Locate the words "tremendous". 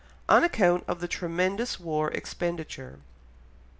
1.07-1.79